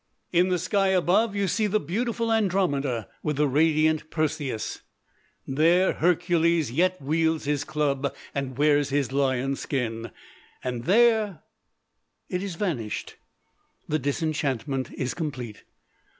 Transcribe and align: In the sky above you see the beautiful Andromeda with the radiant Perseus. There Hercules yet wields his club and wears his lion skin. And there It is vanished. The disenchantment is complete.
In 0.33 0.49
the 0.49 0.57
sky 0.57 0.87
above 0.87 1.35
you 1.35 1.47
see 1.47 1.67
the 1.67 1.79
beautiful 1.79 2.31
Andromeda 2.33 3.07
with 3.21 3.35
the 3.35 3.47
radiant 3.47 4.09
Perseus. 4.09 4.81
There 5.45 5.93
Hercules 5.93 6.71
yet 6.71 6.99
wields 6.99 7.45
his 7.45 7.63
club 7.63 8.11
and 8.33 8.57
wears 8.57 8.89
his 8.89 9.11
lion 9.11 9.55
skin. 9.57 10.09
And 10.63 10.85
there 10.85 11.43
It 12.29 12.41
is 12.41 12.55
vanished. 12.55 13.17
The 13.87 13.99
disenchantment 13.99 14.91
is 14.93 15.13
complete. 15.13 15.65